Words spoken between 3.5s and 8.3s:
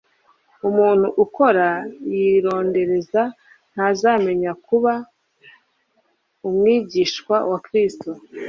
ntazamenya kuba umwigishwa wa Kristo